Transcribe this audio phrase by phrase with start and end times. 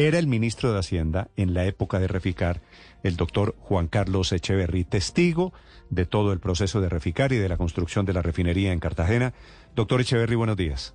[0.00, 2.62] Era el ministro de Hacienda en la época de Reficar,
[3.02, 5.52] el doctor Juan Carlos Echeverry, testigo
[5.90, 9.34] de todo el proceso de Reficar y de la construcción de la refinería en Cartagena.
[9.74, 10.94] Doctor Echeverry, buenos días.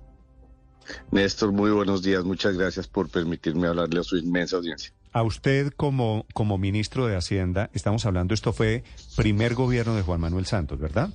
[1.10, 2.24] Néstor, muy buenos días.
[2.24, 4.94] Muchas gracias por permitirme hablarle a su inmensa audiencia.
[5.12, 8.84] A usted como, como ministro de Hacienda, estamos hablando, esto fue
[9.16, 11.10] primer gobierno de Juan Manuel Santos, ¿verdad?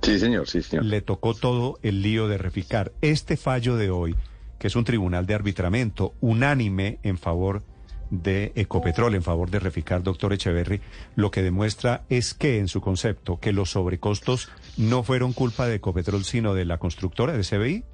[0.00, 0.86] Sí, señor, sí, señor.
[0.86, 2.92] Le tocó todo el lío de reficar.
[3.02, 4.16] Este fallo de hoy,
[4.58, 7.62] que es un tribunal de arbitramiento unánime en favor
[8.10, 10.80] de Ecopetrol, en favor de reficar, doctor Echeverry,
[11.14, 15.76] lo que demuestra es que en su concepto, que los sobrecostos no fueron culpa de
[15.76, 17.84] Ecopetrol, sino de la constructora de CBI.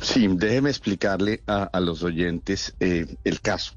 [0.00, 3.74] Sí, déjeme explicarle a, los oyentes eh, el caso.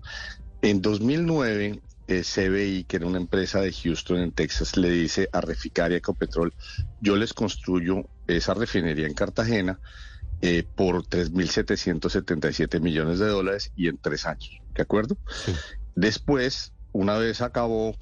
[0.61, 5.41] En 2009, eh, CBI, que era una empresa de Houston, en Texas, le dice a
[5.41, 6.53] Reficar y Ecopetrol,
[7.01, 9.79] yo les construyo esa refinería en Cartagena
[10.45, 15.15] eh, por 3.777 millones de dólares y en tres años, ¿de acuerdo?
[15.95, 17.95] Después, una vez acabó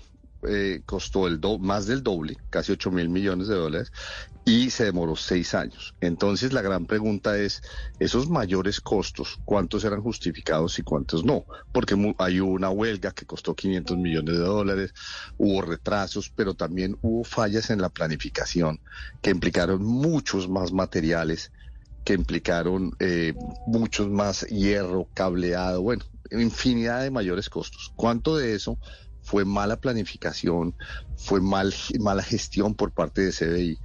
[0.47, 3.91] eh, costó el do más del doble, casi 8 mil millones de dólares,
[4.43, 5.93] y se demoró seis años.
[6.01, 7.61] Entonces la gran pregunta es,
[7.99, 11.45] esos mayores costos, ¿cuántos eran justificados y cuántos no?
[11.71, 14.95] Porque hay una huelga que costó 500 millones de dólares,
[15.37, 18.79] hubo retrasos, pero también hubo fallas en la planificación
[19.21, 21.51] que implicaron muchos más materiales,
[22.03, 23.33] que implicaron eh,
[23.67, 27.91] muchos más hierro, cableado, bueno, infinidad de mayores costos.
[27.95, 28.77] ¿Cuánto de eso
[29.21, 30.75] fue mala planificación,
[31.15, 33.79] fue mal, mala gestión por parte de CBI.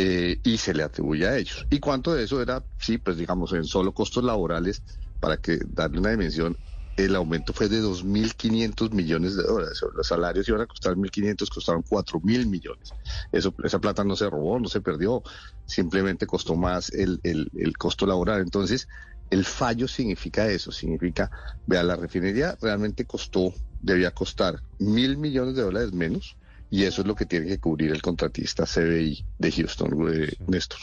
[0.00, 1.66] Eh, y se le atribuye a ellos.
[1.70, 4.84] ¿Y cuánto de eso era, sí, pues digamos, en solo costos laborales,
[5.18, 6.56] para que darle una dimensión,
[6.98, 9.80] el aumento fue de 2.500 millones de dólares.
[9.94, 12.92] Los salarios iban a costar 1.500, costaron 4.000 millones.
[13.30, 15.22] Eso, esa plata no se robó, no se perdió,
[15.64, 18.40] simplemente costó más el, el, el costo laboral.
[18.40, 18.88] Entonces,
[19.30, 21.30] el fallo significa eso, significa,
[21.66, 26.36] vea, la refinería realmente costó debía costar mil millones de dólares menos
[26.68, 30.80] y eso es lo que tiene que cubrir el contratista CBI de Houston, de Néstor.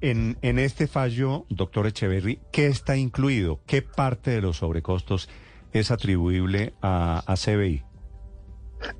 [0.00, 3.60] En, este fallo, doctor Echeverry, ¿qué está incluido?
[3.66, 5.28] ¿Qué parte de los sobrecostos
[5.72, 7.82] es atribuible a, CBI?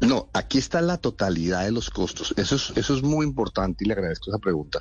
[0.01, 2.33] No, aquí está la totalidad de los costos.
[2.39, 4.81] Eso es, muy importante y le agradezco esa pregunta,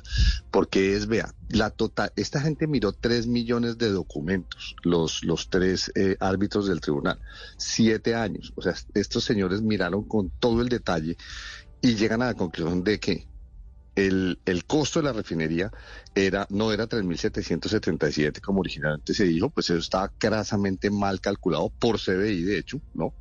[0.50, 5.92] porque es, vea, la total, esta gente miró tres millones de documentos, los, los tres
[5.94, 7.20] eh, árbitros del tribunal,
[7.58, 8.54] siete años.
[8.56, 11.18] O sea, estos señores miraron con todo el detalle
[11.82, 13.28] y llegan a la conclusión de que
[13.96, 15.70] el, el costo de la refinería
[16.14, 21.98] era no era 3.777 como originalmente se dijo, pues eso estaba crasamente mal calculado por
[21.98, 23.14] CBI, de hecho, ¿no?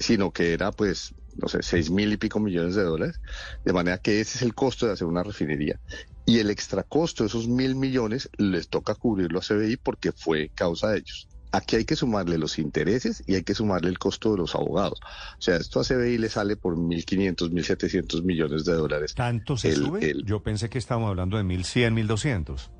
[0.00, 3.20] sino que era pues, no sé, seis mil y pico millones de dólares,
[3.64, 5.78] de manera que ese es el costo de hacer una refinería.
[6.26, 10.50] Y el extra costo de esos mil millones les toca cubrirlo a CBI porque fue
[10.54, 11.28] causa de ellos.
[11.52, 15.00] Aquí hay que sumarle los intereses y hay que sumarle el costo de los abogados.
[15.02, 19.14] O sea, esto a CBI le sale por 1.500, 1.700 millones de dólares.
[19.14, 20.14] ¿Tanto se sube?
[20.24, 22.70] Yo pensé que estábamos hablando de 1.100, 1.200.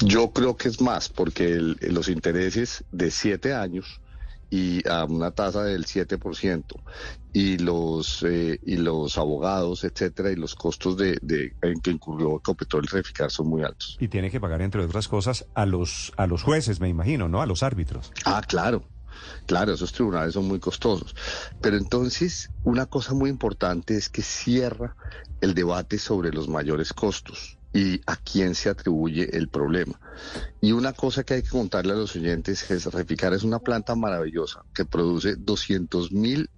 [0.00, 4.00] Yo creo que es más, porque los intereses de siete años
[4.50, 6.64] y a una tasa del 7%
[7.32, 12.36] y los eh, y los abogados, etcétera, y los costos de, de en que incurrió
[12.36, 13.96] Ecopetrol Reficar son muy altos.
[14.00, 17.42] Y tiene que pagar entre otras cosas a los a los jueces, me imagino, ¿no?
[17.42, 18.12] A los árbitros.
[18.24, 18.88] Ah, claro.
[19.46, 21.14] Claro, esos tribunales son muy costosos.
[21.62, 24.94] Pero entonces, una cosa muy importante es que cierra
[25.40, 30.00] el debate sobre los mayores costos y a quién se atribuye el problema.
[30.62, 33.94] Y una cosa que hay que contarle a los oyentes es Reficar es una planta
[33.94, 36.48] maravillosa que produce 200 mil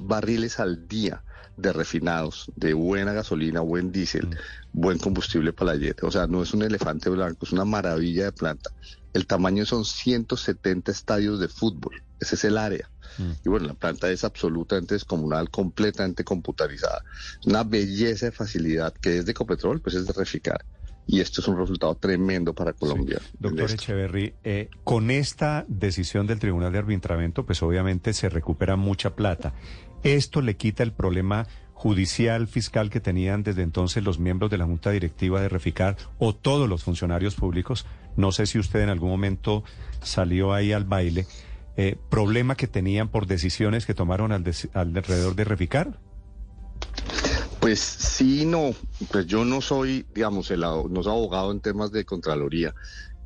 [0.00, 1.24] barriles al día
[1.56, 4.34] de refinados, de buena gasolina, buen diésel, mm.
[4.72, 6.04] buen combustible para la jet.
[6.04, 8.70] O sea, no es un elefante blanco, es una maravilla de planta.
[9.12, 12.00] El tamaño son 170 estadios de fútbol.
[12.20, 12.88] Ese es el área.
[13.20, 13.32] Mm.
[13.44, 17.04] Y bueno, la planta es absolutamente descomunal, completamente computarizada.
[17.46, 20.64] Una belleza de facilidad que es de Copetrol, pues es de Reficar.
[21.06, 23.20] Y esto es un resultado tremendo para Colombia.
[23.38, 29.16] Doctor Echeverry, eh, con esta decisión del Tribunal de Arbitramiento, pues obviamente se recupera mucha
[29.16, 29.52] plata.
[30.04, 34.66] ¿Esto le quita el problema judicial, fiscal que tenían desde entonces los miembros de la
[34.66, 37.86] Junta Directiva de Reficar o todos los funcionarios públicos?
[38.16, 39.64] No sé si usted en algún momento
[40.02, 41.26] salió ahí al baile.
[41.82, 44.44] Eh, problema que tenían por decisiones que tomaron al
[44.74, 45.98] alrededor de Reficar?
[47.58, 48.74] Pues sí, no.
[49.10, 52.74] Pues yo no soy, digamos, el, no soy abogado en temas de Contraloría.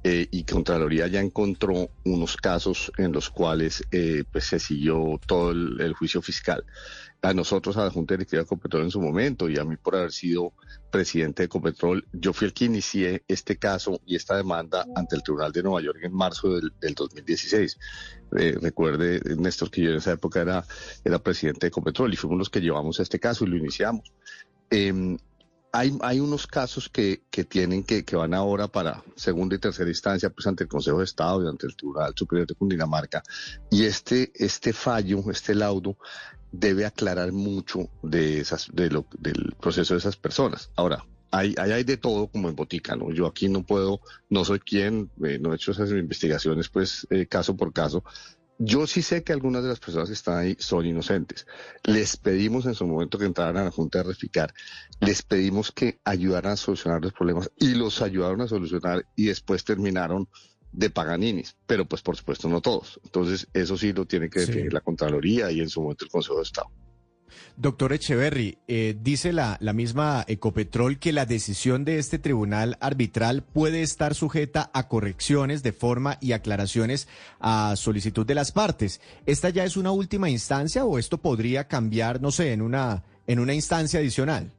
[0.06, 5.50] Eh, y Contraloría ya encontró unos casos en los cuales eh, pues se siguió todo
[5.52, 6.62] el, juicio fiscal.
[7.22, 9.96] A nosotros, a la Junta Directiva de Ecopetrol en su momento, y a mí por
[9.96, 10.52] haber sido
[10.90, 15.22] presidente de Ecopetrol, yo fui el que inicié este caso y esta demanda ante el
[15.22, 17.78] Tribunal de Nueva York en marzo del, 2016.
[18.36, 20.66] Eh, recuerde, Néstor, que yo en esa época era,
[21.02, 24.12] era presidente de Ecopetrol y fuimos los que llevamos este caso y lo iniciamos.
[25.74, 30.30] Em, hay, unos casos que, tienen que, que van ahora para segunda y tercera instancia,
[30.30, 33.22] pues ante el Consejo de Estado y ante el Tribunal Superior de Cundinamarca.
[33.70, 35.96] Y este, este fallo, este laudo,
[36.52, 40.70] debe aclarar mucho de esas, de lo, del proceso de esas personas.
[40.76, 43.10] Ahora, hay, hay, de todo como en botica, ¿no?
[43.10, 44.00] Yo aquí no puedo,
[44.30, 48.04] no soy quien, eh, no he hecho esas investigaciones, pues, eh, caso por caso,
[48.58, 51.46] yo sí sé que algunas de las personas que están ahí son inocentes.
[51.82, 54.54] Les pedimos en su momento que entraran a la Junta de Reficar,
[55.00, 59.64] les pedimos que ayudaran a solucionar los problemas y los ayudaron a solucionar y después
[59.64, 60.28] terminaron
[60.72, 63.00] de paganinis, pero pues por supuesto no todos.
[63.04, 66.36] Entonces eso sí lo tiene que definir la Contraloría y en su momento el Consejo
[66.36, 66.70] de Estado.
[67.56, 73.42] Doctor Echeverry, eh, dice la, la misma Ecopetrol que la decisión de este tribunal arbitral
[73.42, 77.08] puede estar sujeta a correcciones de forma y aclaraciones
[77.40, 79.00] a solicitud de las partes.
[79.26, 83.38] ¿Esta ya es una última instancia o esto podría cambiar, no sé, en una, en
[83.38, 84.52] una instancia adicional?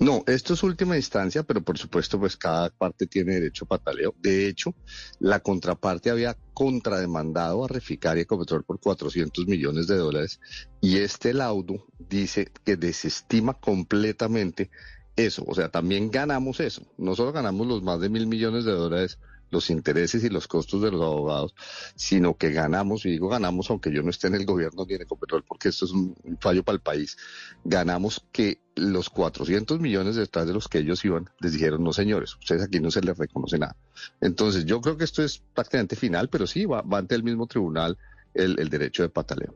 [0.00, 4.14] No, esto es última instancia, pero por supuesto, pues cada parte tiene derecho a pataleo.
[4.18, 4.74] De hecho,
[5.18, 10.40] la contraparte había contrademandado a Reficar y Ecopetrol por 400 millones de dólares
[10.80, 14.70] y este laudo dice que desestima completamente
[15.16, 15.44] eso.
[15.46, 16.82] O sea, también ganamos eso.
[16.98, 19.18] No solo ganamos los más de mil millones de dólares
[19.54, 21.54] los intereses y los costos de los abogados,
[21.94, 25.02] sino que ganamos, y digo ganamos aunque yo no esté en el gobierno ni en
[25.02, 27.16] Ecopetrol, porque esto es un fallo para el país,
[27.64, 32.34] ganamos que los 400 millones detrás de los que ellos iban, les dijeron, no señores,
[32.34, 33.76] ustedes aquí no se les reconoce nada.
[34.20, 37.96] Entonces yo creo que esto es prácticamente final, pero sí, va, ante el mismo tribunal
[38.34, 39.54] el, el derecho de pataleo.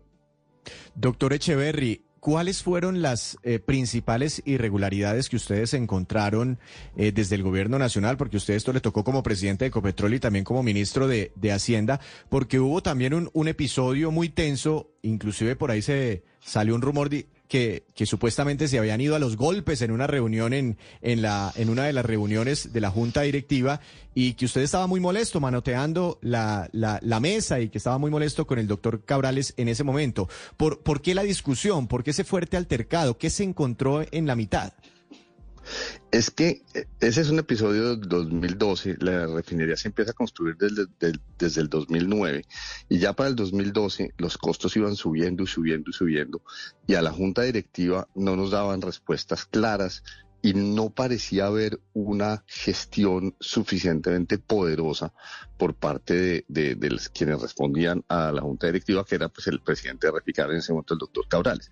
[0.94, 6.58] Doctor Echeverry, ¿Cuáles fueron las eh, principales irregularidades que ustedes encontraron
[6.96, 8.16] eh, desde el gobierno nacional?
[8.16, 12.00] Porque usted esto le tocó como presidente de Ecopetrol y también como ministro de, Hacienda,
[12.28, 17.08] porque hubo también un, un, episodio muy tenso, inclusive por ahí se salió un rumor
[17.08, 21.22] de, que, que, supuestamente se habían ido a los golpes en una reunión en, en,
[21.22, 23.80] la, en una de las reuniones de la junta directiva
[24.14, 28.10] y que usted estaba muy molesto manoteando la, la, la mesa y que estaba muy
[28.10, 30.28] molesto con el doctor Cabrales en ese momento.
[30.56, 31.88] ¿Por, ¿Por qué la discusión?
[31.88, 33.16] ¿Por qué ese fuerte altercado?
[33.16, 34.72] ¿Qué se encontró en la mitad?
[36.10, 40.56] Es que eh, ese es un episodio del 2012, la refinería se empieza a construir
[40.56, 40.86] desde,
[41.38, 42.44] desde, el 2009
[42.88, 46.42] y ya para el 2012 los costos iban subiendo y subiendo y subiendo
[46.86, 50.02] y a la junta directiva no nos daban respuestas claras
[50.48, 55.12] y no parecía haber una gestión suficientemente poderosa
[55.58, 60.14] por parte de, quienes respondían a la junta directiva, que era pues el presidente de
[60.14, 61.70] Reficar en ese momento, el doctor Cabrales.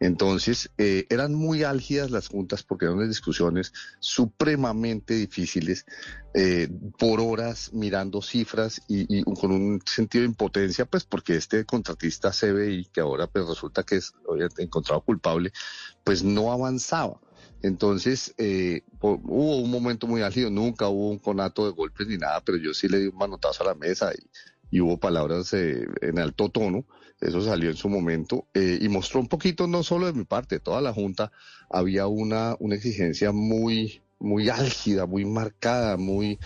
[0.00, 5.84] Entonces, eh, eran muy álgidas las juntas porque eran discusiones supremamente difíciles,
[6.32, 11.66] eh, por horas mirando cifras y, y, con un sentido de impotencia, pues porque este
[11.66, 14.14] contratista CBI, que ahora pues resulta que es
[14.56, 15.52] encontrado culpable,
[16.04, 17.20] pues no avanzaba.
[17.64, 22.42] Entonces, eh, hubo un momento muy álgido, nunca hubo un conato de golpes ni nada,
[22.44, 24.12] pero yo sí le di un manotazo a la mesa
[24.70, 26.84] y, hubo palabras eh, en alto tono,
[27.22, 30.60] eso salió en su momento, eh, y mostró un poquito, no solo de mi parte,
[30.60, 31.32] toda la Junta,
[31.70, 36.38] había una, una exigencia muy, muy álgida, muy marcada, muy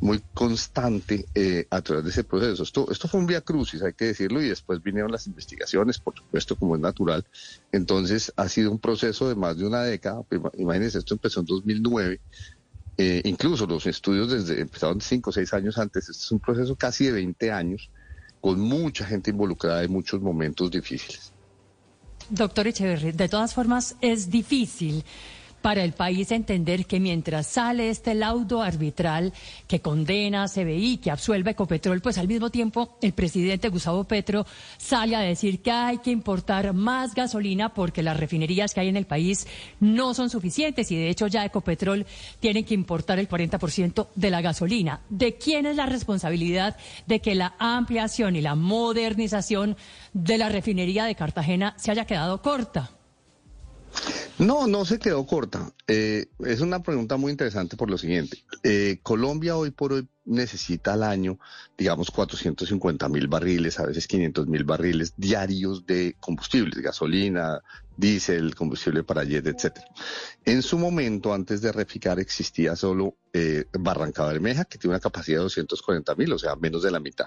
[0.00, 2.62] muy constante eh, a través de ese proceso.
[2.62, 6.14] Esto, esto fue un vía crucis, hay que decirlo, y después vinieron las investigaciones, por
[6.14, 7.24] supuesto, como es natural.
[7.72, 10.22] Entonces, ha sido un proceso de más de una década.
[10.22, 12.20] Pues, imagínense, esto empezó en 2009.
[12.96, 16.08] Eh, incluso los estudios desde empezaron cinco o seis años antes.
[16.08, 17.90] Este es un proceso casi de 20 años,
[18.40, 21.32] con mucha gente involucrada en muchos momentos difíciles.
[22.30, 25.04] Doctor Echeverri, de todas formas es difícil
[25.64, 29.32] para el país entender que mientras sale este laudo arbitral
[29.66, 34.44] que condena a CBI, que absuelve Ecopetrol, pues al mismo tiempo el presidente Gustavo Petro
[34.76, 38.98] sale a decir que hay que importar más gasolina porque las refinerías que hay en
[38.98, 39.46] el país
[39.80, 42.04] no son suficientes y de hecho ya Ecopetrol
[42.40, 45.00] tiene que importar el 40% de la gasolina.
[45.08, 49.78] ¿De quién es la responsabilidad de que la ampliación y la modernización
[50.12, 52.93] de la refinería de Cartagena se haya quedado corta?
[54.38, 55.72] No, no se quedó corta.
[55.86, 58.38] Eh, es una pregunta muy interesante por lo siguiente.
[58.62, 61.38] Eh, Colombia hoy por hoy necesita al año,
[61.78, 67.60] digamos, 450 mil barriles, a veces 500 mil barriles diarios de combustibles, gasolina,
[67.96, 69.86] diésel, combustible para jet, etcétera.
[70.44, 75.38] En su momento, antes de Reficar, existía solo eh, Barranca Bermeja, que tiene una capacidad
[75.38, 77.26] de 240 mil, o sea, menos de la mitad.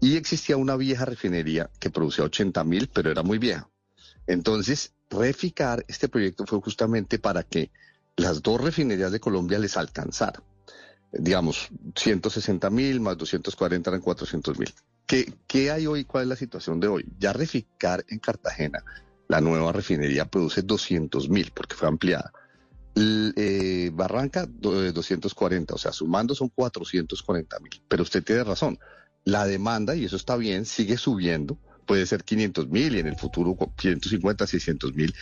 [0.00, 3.68] Y existía una vieja refinería que producía 80 mil, pero era muy vieja.
[4.28, 7.70] Entonces, Reficar, este proyecto fue justamente para que
[8.14, 10.42] las dos refinerías de Colombia les alcanzara.
[11.10, 14.70] Digamos, 160 mil más 240 eran 400 mil.
[15.06, 16.04] ¿Qué, ¿Qué hay hoy?
[16.04, 17.06] ¿Cuál es la situación de hoy?
[17.18, 18.84] Ya Reficar en Cartagena,
[19.28, 22.30] la nueva refinería produce 200 mil porque fue ampliada.
[22.94, 27.82] Eh, Barranca, 240, o sea, sumando son 440 mil.
[27.88, 28.78] Pero usted tiene razón,
[29.24, 31.56] la demanda, y eso está bien, sigue subiendo
[31.88, 35.14] puede ser 500 mil y en el futuro 550, 600 mil.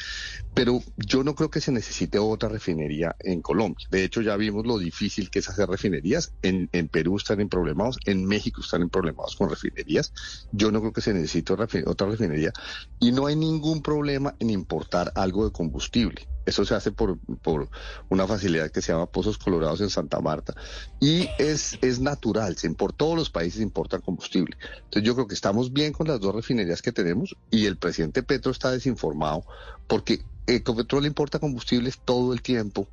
[0.52, 3.86] Pero yo no creo que se necesite otra refinería en Colombia.
[3.90, 6.32] De hecho, ya vimos lo difícil que es hacer refinerías.
[6.42, 10.12] En, en Perú están en problemados, en México están en problemados con refinerías.
[10.50, 12.52] Yo no creo que se necesite otra refinería.
[12.98, 16.26] Y no hay ningún problema en importar algo de combustible.
[16.46, 17.68] Eso se hace por, por
[18.08, 20.54] una facilidad que se llama Pozos Colorados en Santa Marta.
[21.00, 24.56] Y es, es natural, se por todos los países importan combustible.
[24.76, 28.22] Entonces yo creo que estamos bien con las dos refinerías que tenemos y el presidente
[28.22, 29.44] Petro está desinformado
[29.86, 32.88] porque Ecopetrol importa combustibles todo el tiempo.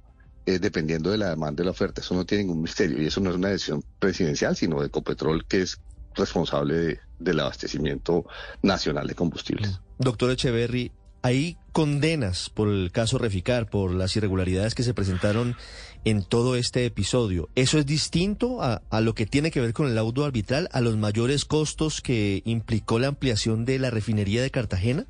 [0.45, 3.22] Eh, dependiendo de la demanda y la oferta, eso no tiene ningún misterio y eso
[3.22, 5.79] no es una decisión presidencial, sino de Ecopetrol que es
[6.15, 8.25] responsable del abastecimiento
[8.62, 9.79] nacional de combustibles.
[9.98, 10.91] Doctor Echeverry,
[11.24, 15.56] hay condenas por el caso Reficar, por las irregularidades que se presentaron
[16.03, 17.50] en todo este episodio.
[17.56, 20.98] ¿Eso es distinto a, lo que tiene que ver con el laudo arbitral, a los
[20.98, 25.08] mayores costos que implicó la ampliación de la refinería de Cartagena?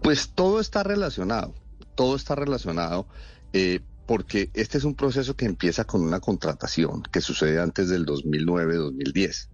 [0.00, 1.52] Pues todo está relacionado,
[1.96, 3.06] todo está relacionado.
[3.52, 8.06] Eh, porque este es un proceso que empieza con una contratación que sucede antes del
[8.06, 9.48] 2009-2010.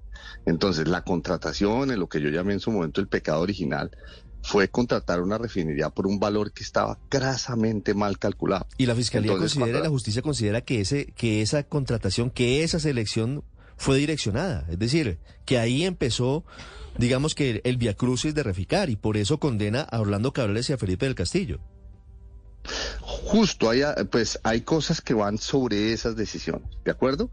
[0.47, 3.90] Entonces, la contratación, en lo que yo llamé en su momento el pecado original,
[4.45, 8.67] fue contratar una refinería por un valor que estaba grasamente mal calculado.
[8.77, 13.43] Y la fiscalía considera, la justicia considera que ese, que esa contratación, que esa selección
[13.79, 16.45] fue direccionada, es decir, que ahí empezó,
[16.99, 20.79] digamos que el viacrucis de Reficar y por eso condena a Orlando Cabrales y a
[20.79, 21.61] Felipe del Castillo.
[23.01, 27.31] Justo, hay, pues hay cosas que van sobre esas decisiones, ¿de acuerdo?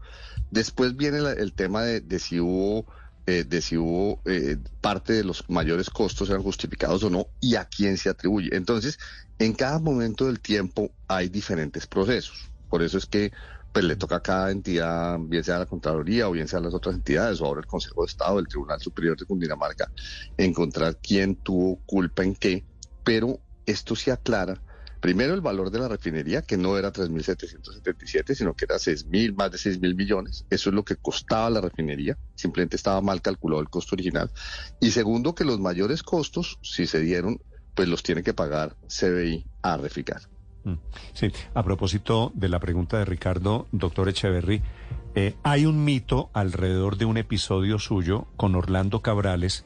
[0.50, 2.86] Después viene el tema de, de si hubo
[3.26, 7.54] eh, de si hubo eh, parte de los mayores costos eran justificados o no y
[7.54, 8.54] a quién se atribuye.
[8.56, 8.98] Entonces,
[9.38, 12.50] en cada momento del tiempo hay diferentes procesos.
[12.68, 13.32] Por eso es que
[13.72, 16.94] pues le toca a cada entidad, bien sea la Contraloría o bien sea las otras
[16.94, 19.90] entidades, o ahora el Consejo de Estado, el Tribunal Superior de Cundinamarca,
[20.36, 22.66] encontrar quién tuvo culpa en qué,
[23.02, 24.62] pero esto se aclara
[25.02, 29.50] Primero, el valor de la refinería, que no era 3.777, sino que era 6.000, más
[29.50, 30.46] de 6.000 millones.
[30.48, 32.16] Eso es lo que costaba la refinería.
[32.36, 34.30] Simplemente estaba mal calculado el costo original.
[34.80, 37.40] Y segundo, que los mayores costos, si se dieron,
[37.74, 40.22] pues los tiene que pagar CBI a Reficar.
[40.62, 40.74] Mm.
[41.14, 44.62] Sí, a propósito de la pregunta de Ricardo, doctor Echeverry,
[45.16, 49.64] eh, hay un mito alrededor de un episodio suyo con Orlando Cabrales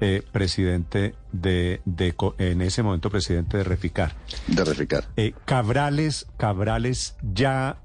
[0.00, 4.14] eh, presidente de, de, en ese momento presidente de Reficar.
[4.46, 5.08] De Reficar.
[5.16, 7.80] Eh, Cabrales, Cabrales ya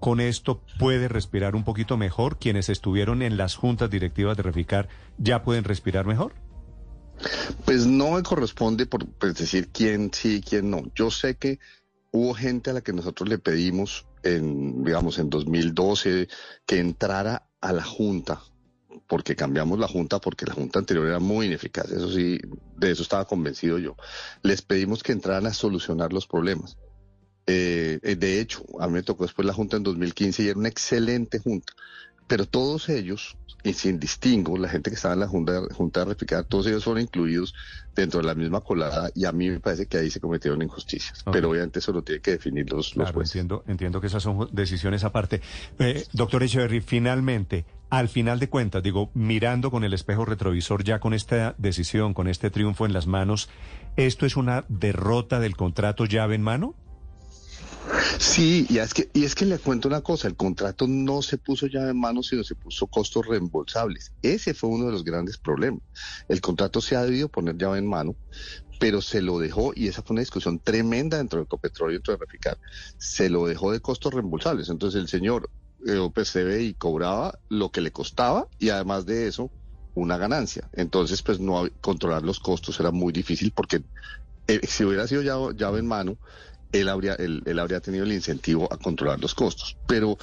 [0.00, 2.38] con esto puede respirar un poquito mejor.
[2.38, 6.34] Quienes estuvieron en las juntas directivas de Reficar ya pueden respirar mejor.
[7.64, 10.82] Pues no me corresponde por pues, decir quién sí y quién no.
[10.94, 11.58] Yo sé que
[12.10, 16.28] hubo gente a la que nosotros le pedimos en, digamos, en 2012
[16.66, 18.40] que entrara a la junta
[19.14, 22.36] porque cambiamos la Junta, porque la Junta anterior era muy ineficaz, eso sí,
[22.76, 23.94] de eso estaba convencido yo.
[24.42, 26.76] Les pedimos que entraran a solucionar los problemas.
[27.46, 30.58] Eh, eh, de hecho, a mí me tocó después la Junta en 2015 y era
[30.58, 31.74] una excelente Junta,
[32.26, 36.06] pero todos ellos y sin distingo, la gente que estaba en la Junta, junta de
[36.06, 37.54] Reficar, todos ellos fueron incluidos
[37.94, 41.24] dentro de la misma colada y a mí me parece que ahí se cometieron injusticias.
[41.32, 43.36] Pero obviamente eso lo tiene que definir los, los jueces.
[43.36, 45.40] Entiendo, entiendo que esas son decisiones aparte.
[45.78, 47.64] Eh, doctor Echeverry, finalmente,
[47.98, 52.28] al final de cuentas, digo, mirando con el espejo retrovisor ya con esta decisión, con
[52.28, 53.48] este triunfo en las manos,
[53.96, 56.74] ¿esto es una derrota del contrato llave en mano?
[58.18, 61.36] Sí, y es que y es que le cuento una cosa, el contrato no se
[61.36, 64.12] puso ya en mano, sino se puso costos reembolsables.
[64.22, 65.82] Ese fue uno de los grandes problemas.
[66.28, 68.16] El contrato se ha debido poner ya en mano,
[68.80, 72.14] pero se lo dejó, y esa fue una discusión tremenda dentro del Copetróleo y dentro
[72.14, 72.58] de Reficar,
[72.96, 74.70] se lo dejó de costos reembolsables.
[74.70, 75.50] Entonces el señor
[75.86, 79.50] eh, OPCB y cobraba lo que le costaba y además de eso
[79.94, 80.68] una ganancia.
[80.72, 83.82] Entonces, pues no controlar los costos era muy difícil porque
[84.46, 86.18] eh, si hubiera sido llave, llave en mano,
[86.72, 89.76] él habría, él, él habría tenido el incentivo a controlar los costos.
[89.86, 90.18] Pero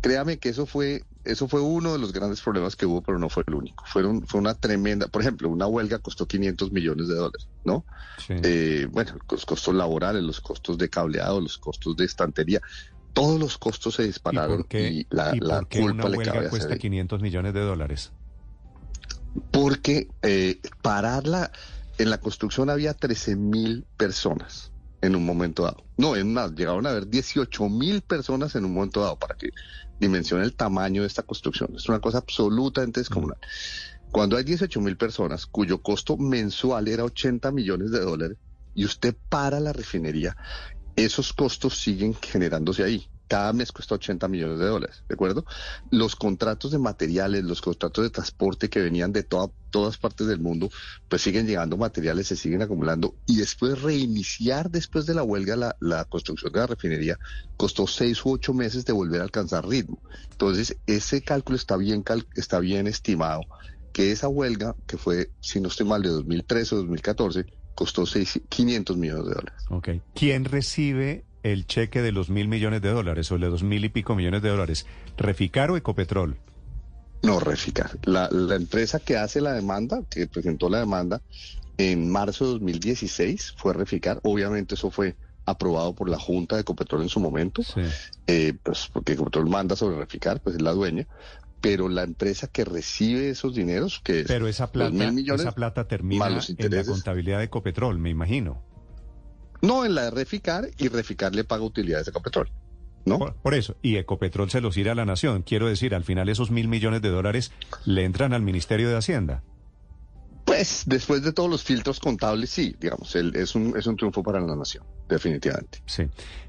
[0.00, 3.28] créame que eso fue eso fue uno de los grandes problemas que hubo, pero no
[3.28, 3.84] fue el único.
[3.86, 7.84] Fueron, fue una tremenda, por ejemplo, una huelga costó 500 millones de dólares, ¿no?
[8.26, 8.34] Sí.
[8.42, 12.62] Eh, bueno, los costos laborales, los costos de cableado, los costos de estantería,
[13.18, 16.06] todos los costos se ¿Y dispararon por qué, y la, y la por qué culpa
[16.06, 16.78] una le cabe huelga a cuesta CBI.
[16.78, 18.12] 500 millones de dólares?
[19.50, 21.50] Porque eh, pararla,
[21.98, 24.70] en la construcción había 13 mil personas
[25.00, 25.84] en un momento dado.
[25.96, 29.50] No, es más, llegaron a haber 18 mil personas en un momento dado, para que
[29.98, 31.74] dimensione el tamaño de esta construcción.
[31.74, 33.38] Es una cosa absolutamente descomunal.
[34.12, 38.38] Cuando hay 18 mil personas cuyo costo mensual era 80 millones de dólares
[38.74, 40.36] y usted para la refinería,
[41.04, 43.08] esos costos siguen generándose ahí.
[43.28, 45.44] Cada mes cuesta 80 millones de dólares, ¿de acuerdo?
[45.90, 50.40] Los contratos de materiales, los contratos de transporte que venían de toda- todas partes del
[50.40, 50.70] mundo,
[51.08, 56.04] pues siguen llegando materiales, se siguen acumulando y después reiniciar después de la huelga la,
[56.06, 57.18] construcción de la refinería
[57.56, 60.02] costó seis u ocho meses de volver a alcanzar ritmo.
[60.30, 62.02] Entonces, ese cálculo está bien,
[62.34, 63.42] está bien estimado,
[63.92, 67.44] que esa huelga, que fue, si no estoy mal, de 2013 o 2014,
[67.78, 69.64] costó seis- 500 millones de dólares.
[69.70, 69.88] Ok.
[70.16, 73.88] ¿Quién recibe el cheque de los mil millones de dólares o de dos mil y
[73.88, 74.84] pico millones de dólares?
[75.16, 76.36] ¿Reficar o Ecopetrol?
[77.22, 77.96] No, Reficar.
[78.04, 81.22] La, la empresa que hace la demanda, que presentó la demanda
[81.76, 84.18] en marzo de 2016, fue Reficar.
[84.24, 85.14] Obviamente eso fue
[85.46, 87.80] aprobado por la Junta de Ecopetrol en su momento, Sí.
[88.26, 91.06] eh, pues porque Ecopetrol manda sobre Reficar, pues es la dueña.
[91.60, 95.42] Pero la empresa que recibe esos dineros, que es Pero esa los plata, mil millones,
[95.42, 98.62] esa plata termina los en la contabilidad de Ecopetrol, me imagino.
[99.60, 102.50] no en la de Reficar, y Reficar le paga utilidades a Ecopetrol.
[103.04, 103.18] ¿No?
[103.18, 105.42] Por, por eso, y Ecopetrol se los irá a la nación.
[105.42, 107.52] Quiero decir, al final esos mil millones de dólares
[107.84, 109.42] le entran al Ministerio de Hacienda.
[110.86, 114.56] Después de todos los filtros contables, sí, digamos, es, un, es un triunfo para la
[114.56, 115.80] nación, definitivamente.
[115.86, 116.04] Sí.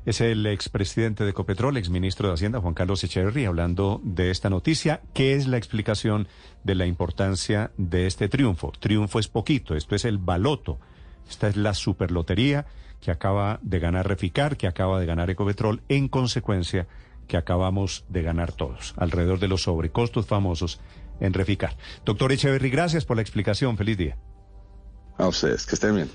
[0.05, 5.01] Es el expresidente de Ecopetrol, exministro de Hacienda, Juan Carlos Echeverría, hablando de esta noticia.
[5.13, 6.27] ¿Qué es la explicación
[6.63, 8.71] de la importancia de este triunfo?
[8.79, 10.79] Triunfo es poquito, esto es el baloto.
[11.29, 12.65] Esta es la superlotería
[13.01, 16.87] que acaba de ganar Reficar, que acaba de ganar Ecopetrol, en consecuencia
[17.27, 20.81] que acabamos de ganar todos, alrededor de los sobrecostos famosos
[21.19, 21.75] en Reficar.
[22.05, 23.77] Doctor Echeverry, gracias por la explicación.
[23.77, 24.17] Feliz día.
[25.17, 26.09] A ustedes, que estén bien.